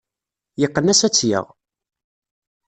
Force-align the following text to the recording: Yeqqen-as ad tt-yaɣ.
Yeqqen-as 0.61 1.01
ad 1.01 1.11
tt-yaɣ. 1.13 1.45